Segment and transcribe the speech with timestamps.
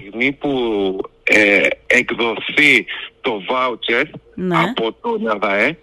[0.00, 0.50] στιγμή που
[1.24, 2.86] ε, εκδοθεί
[3.20, 4.56] το voucher Ναι.
[4.58, 5.76] από τον ΑΔΑΕ,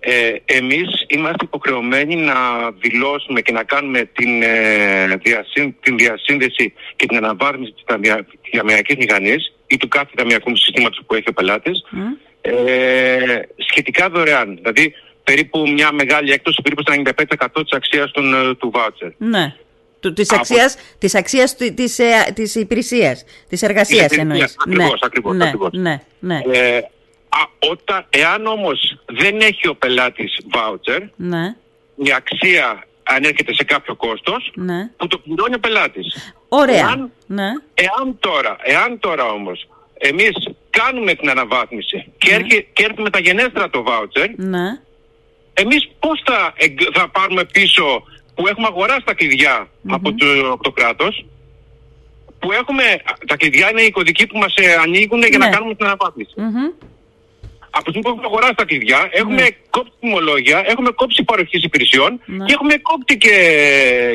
[0.00, 2.34] ε, εμείς είμαστε υποχρεωμένοι να
[2.80, 8.26] δηλώσουμε και να κάνουμε την, ε, διασύν- την διασύνδεση και την αναβάθμιση της ταμια-
[8.56, 12.00] ταμιακής μηχανής ή του κάθε ταμιακού συστήματος που έχει ο πελάτης Μμ.
[12.40, 14.54] ε, σχετικά δωρεάν.
[14.62, 14.92] Δηλαδή
[15.24, 19.10] περίπου μια μεγάλη έκπτωση, περίπου στα 95% της αξίας των, ε, του voucher.
[19.18, 19.54] Ναι.
[20.00, 24.38] Του, της Από- αξίας, της, αξίας του- της, ε, της υπηρεσίας, της εργασίας Της εννοείς.
[24.38, 25.70] υπηρεσίας, ακριβώς, ακριβώς, ναι, ακριβώς.
[25.72, 26.76] ναι, ναι, Ε,
[27.28, 31.54] α, όταν, εάν όμως δεν έχει ο πελάτης voucher, ναι,
[31.94, 34.90] η αξία ανέρχεται σε κάποιο κόστος ναι.
[34.96, 36.34] που το πληρώνει ο πελάτης.
[36.48, 36.76] Ωραία.
[36.78, 37.48] Εάν, Ναι.
[37.74, 40.32] εάν, τώρα, εάν τώρα όμως εμείς
[40.70, 44.78] κάνουμε την αναβάθμιση και, έρχε, και έρθει μεταγενέστερα το voucher, Ναι.
[45.54, 48.02] εμείς πώς θα, εγ- θα πάρουμε πίσω
[48.36, 51.26] που έχουμε αγοράσει τα κλειδια από, το, από το κράτος,
[52.38, 52.82] που έχουμε,
[53.26, 55.44] τα κλειδιά είναι οι κωδικοί που μας ε, ανοίγουν για Ναι.
[55.44, 56.32] να κάνουμε την αναβάθμιση.
[56.36, 56.70] Μμμ.
[57.78, 59.46] Από τη στιγμή που έχουμε αγοράσει τα κλειδιά, έχουμε Ναι.
[59.70, 62.44] κόψει τιμολόγια, έχουμε κόψει παροχής υπηρεσιών Ναι.
[62.44, 63.34] και έχουμε κόψει και,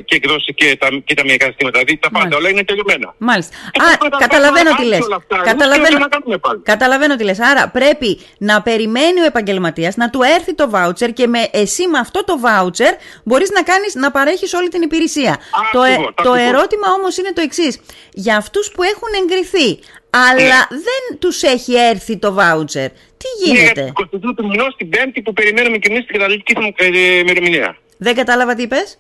[0.07, 1.79] και εκδώσει και τα, και τα μυϊκά συστήματα.
[1.79, 2.37] Δηλαδή τα πάντα Μάλιστα.
[2.39, 3.07] όλα είναι τελειωμένα.
[3.17, 3.53] Μάλιστα.
[3.71, 5.01] Και Α, πρέπει να καταλαβαίνω κάνουμε τι λες.
[5.09, 5.35] όλα αυτά.
[5.35, 6.59] Εμείς Καταλαβαίνω, τι να κάνουμε πάλι.
[6.73, 7.39] καταλαβαίνω τι λες.
[7.39, 11.97] Άρα πρέπει να περιμένει ο επαγγελματίας να του έρθει το voucher και με, εσύ με
[11.99, 15.37] αυτό το voucher μπορείς να, κάνεις, να παρέχεις όλη την υπηρεσία.
[15.71, 16.49] το, ε- Ακριβώς, το ακριβώς.
[16.53, 17.79] ερώτημα όμως είναι το εξής.
[18.13, 19.79] Για αυτούς που έχουν εγκριθεί
[20.13, 20.77] αλλά Ναι.
[20.87, 22.87] δεν τους έχει έρθει το voucher,
[23.21, 26.73] τι γίνεται; Είναι 22 του μηνός την Πέμπτη που περιμένουμε και εμείς την καταληκτική θεμο-
[26.77, 27.77] ε, ημερομηνία.
[27.97, 28.97] Δεν κατάλαβα τι είπες.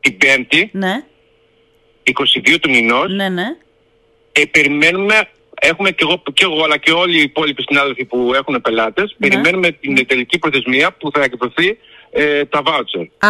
[0.00, 1.04] Την Πέμπτη, Ναι,
[2.04, 3.44] 22 του μηνός, ναι, ναι.
[4.32, 5.28] ε, περιμένουμε,
[5.60, 9.28] έχουμε και εγώ, και εγώ αλλά και όλοι οι υπόλοιποι συνάδελφοι που έχουν πελάτες, Ναι.
[9.28, 11.78] περιμένουμε την τελική προθεσμία που θα εκδοθεί
[12.12, 13.06] ε, τα voucher.
[13.18, 13.28] Α,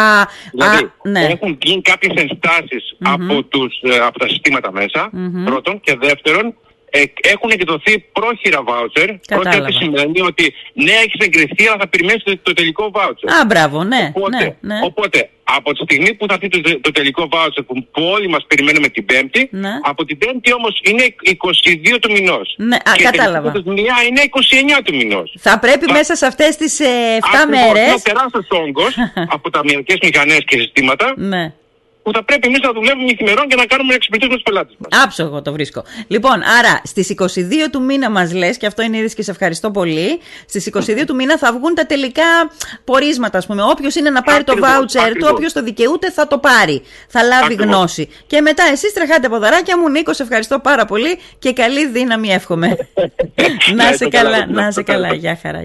[0.53, 1.21] Δηλαδή, α, ναι.
[1.25, 5.45] έχουν γίνει κάποιες ενστάσεις από, τους, ε, από τα συστήματα μέσα, Μμμ.
[5.45, 6.55] πρώτον, και δεύτερον,
[6.91, 9.09] ε, έχουν εκδοθεί πρόχειρα voucher.
[9.27, 9.51] Κατάλαβα.
[9.51, 13.29] Πρόχειρα τι σημαίνει ότι ναι, έχεις εγκριθεί, αλλά θα περιμένεις το, το τελικό voucher.
[13.41, 14.81] Α, μπράβο, ναι, Οπότε, ναι, ναι.
[14.85, 18.45] οπότε, από τη στιγμή που θα έρθει το, το τελικό voucher που, που όλοι μας
[18.47, 19.71] περιμένουμε την Πέμπτη, Ναι.
[19.83, 21.15] από την Πέμπτη όμως είναι
[21.95, 22.55] 22 του μηνός.
[22.57, 23.51] Ναι, α, και η κατάλαβα.
[23.51, 24.21] τελική προθεσμία είναι
[24.79, 25.35] 29 του μηνός.
[25.39, 27.89] Θα πρέπει Θα- μέσα σε αυτές τις ε, 7 Ακριβώς, Είναι μέρες...
[27.89, 28.95] ένα τεράστιος όγκος
[29.37, 31.53] από τα μηχανικές μηχανές και συστήματα Ναι.
[32.03, 35.03] Που θα πρέπει εμείς να δουλεύουμε νυχθημερών για να κάνουμε να εξυπηρετήσουμε τους πελάτες μας.
[35.05, 35.85] Άψογο το βρίσκω.
[36.07, 39.71] Λοιπόν, άρα στις 22 του μήνα μας λες, και αυτό είναι είδηση και σε ευχαριστώ
[39.71, 42.25] πολύ, στις 22 του μήνα θα βγουν τα τελικά
[42.85, 43.63] πορίσματα, ας πούμε.
[43.63, 45.31] Όποιος είναι να πάρει το Ακριβώς, voucher του, ακριβώς.
[45.31, 46.83] όποιος το δικαιούται θα το πάρει.
[47.09, 47.67] Θα λάβει Ακριβώς.
[47.67, 48.09] γνώση.
[48.27, 52.77] Και μετά εσείς τρεχάτε ποδαράκια μου, Νίκο, σε ευχαριστώ πάρα πολύ και καλή δύναμη εύχομαι.
[53.75, 55.07] να Να σε είστε καλά, καλά, να σε να είστε καλά.
[55.07, 55.19] καλά.
[55.19, 55.63] Γεια χαρά.